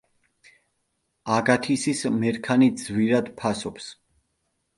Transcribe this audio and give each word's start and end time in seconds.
აგათისის 1.35 2.01
მერქანი 2.23 2.71
ძვირად 2.85 3.31
ფასობს. 3.45 3.93